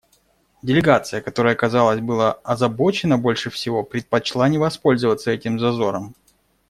Делегация, 0.63 1.21
которая, 1.21 1.53
казалось, 1.53 1.99
была 1.99 2.31
озабочена 2.43 3.19
больше 3.19 3.51
всего, 3.51 3.83
предпочла 3.83 4.49
не 4.49 4.57
воспользоваться 4.57 5.29
этим 5.29 5.59
зазором. 5.59 6.15